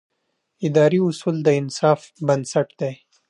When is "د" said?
1.43-1.47